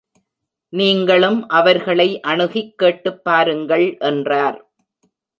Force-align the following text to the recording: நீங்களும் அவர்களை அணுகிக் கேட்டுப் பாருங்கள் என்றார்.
நீங்களும் 0.73 1.47
அவர்களை 1.47 2.19
அணுகிக் 2.21 2.77
கேட்டுப் 2.77 3.23
பாருங்கள் 3.23 3.97
என்றார். 3.99 4.57